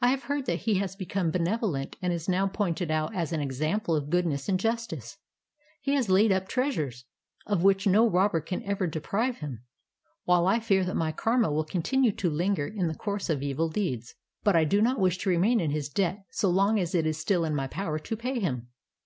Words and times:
I 0.00 0.08
have 0.08 0.22
heard 0.22 0.46
that 0.46 0.60
he 0.60 0.76
has 0.76 0.96
become 0.96 1.30
benevolent 1.30 1.96
and 2.00 2.14
is 2.14 2.30
now 2.30 2.46
pointed 2.46 2.90
out 2.90 3.14
as 3.14 3.30
an 3.30 3.42
example 3.42 3.94
of 3.94 4.08
goodness 4.08 4.48
and 4.48 4.58
justice. 4.58 5.18
He 5.82 5.92
has 5.92 6.08
laid 6.08 6.32
up 6.32 6.48
treasures 6.48 7.04
of 7.46 7.62
which 7.62 7.86
no 7.86 8.08
robber 8.08 8.40
can 8.40 8.62
ever 8.62 8.86
deprive 8.86 9.40
him, 9.40 9.64
while 10.24 10.46
I 10.46 10.60
fear 10.60 10.82
that 10.84 10.96
my 10.96 11.12
karma 11.12 11.52
will 11.52 11.64
continue 11.66 12.12
to 12.12 12.30
linger 12.30 12.66
in 12.66 12.88
the 12.88 12.94
course 12.94 13.28
of 13.28 13.42
e\il 13.42 13.68
deeds; 13.68 14.14
but 14.42 14.56
I 14.56 14.64
do 14.64 14.80
not 14.80 14.98
wish 14.98 15.18
to 15.18 15.28
remain 15.28 15.60
in 15.60 15.72
his 15.72 15.90
debt 15.90 16.24
so 16.30 16.48
long 16.48 16.78
as 16.78 16.94
it 16.94 17.04
is 17.04 17.18
still 17.18 17.44
in 17.44 17.54
my 17.54 17.66
power 17.66 17.98
to 17.98 18.16
pay 18.16 18.38
him. 18.40 18.68